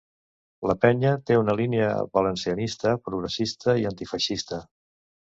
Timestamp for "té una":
1.29-1.53